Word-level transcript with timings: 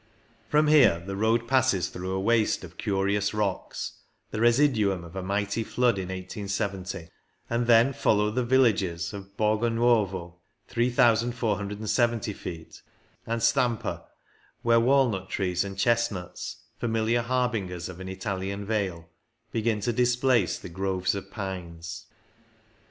From 0.49 0.65
here 0.65 0.99
the 1.05 1.15
road 1.15 1.47
passes 1.47 1.89
through 1.89 2.09
a 2.13 2.19
waste 2.19 2.63
of 2.63 2.79
curious 2.79 3.35
rocks, 3.35 3.99
the 4.31 4.41
residuum 4.41 5.03
of 5.03 5.15
a 5.15 5.21
mighty 5.21 5.63
flood 5.63 5.99
in 5.99 6.07
1870; 6.09 7.07
and 7.51 7.67
then 7.67 7.93
follow 7.93 8.31
the 8.31 8.43
villages 8.43 9.13
of 9.13 9.37
Borgonuovo 9.37 10.37
(3,470 10.67 12.33
ft.) 12.33 12.81
and 13.27 13.43
Stampa, 13.43 14.05
where 14.63 14.79
walnut 14.79 15.29
trees 15.29 15.63
and 15.63 15.77
chestnuts, 15.77 16.63
familiar 16.79 17.21
harbingers 17.21 17.87
of 17.87 17.99
an 17.99 18.09
Italian 18.09 18.65
vale, 18.65 19.07
begin 19.51 19.81
to 19.81 19.93
displace 19.93 20.57
the 20.57 20.69
groves 20.69 21.13
of 21.13 21.29
pines. 21.29 22.07